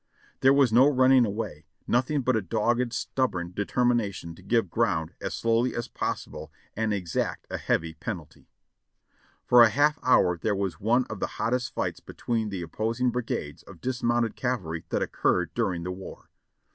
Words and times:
There 0.39 0.51
was 0.51 0.73
no 0.73 0.87
running 0.87 1.27
away; 1.27 1.67
nothing 1.85 2.23
but 2.23 2.35
a 2.35 2.41
dogged, 2.41 2.91
stubborn 2.91 3.51
determination 3.53 4.33
to 4.33 4.41
give 4.41 4.71
ground 4.71 5.13
as 5.21 5.35
slowh^ 5.35 5.71
as 5.73 5.87
possible 5.87 6.51
and 6.75 6.91
exact 6.91 7.45
a 7.51 7.57
heavy 7.59 7.93
penalty. 7.93 8.49
For 9.45 9.61
a 9.61 9.69
half 9.69 9.99
hour 10.01 10.39
there 10.39 10.55
was 10.55 10.79
one 10.79 11.05
of 11.05 11.19
the 11.19 11.27
hottest 11.37 11.75
fights 11.75 11.99
between 11.99 12.49
the 12.49 12.65
oppos 12.65 12.99
ing 12.99 13.11
brigades 13.11 13.61
of 13.61 13.79
dismounted 13.79 14.35
cavalry 14.35 14.85
that 14.89 15.03
occurred 15.03 15.53
during 15.53 15.83
the 15.83 15.91
war. 15.91 16.31